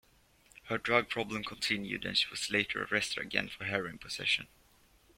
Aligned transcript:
Her 0.63 0.79
drug 0.79 1.09
problem 1.09 1.43
continued 1.43 2.05
and 2.05 2.17
she 2.17 2.27
was 2.31 2.49
later 2.49 2.81
arrested 2.89 3.21
again 3.21 3.49
for 3.49 3.65
heroin 3.65 3.99
possession. 3.99 4.47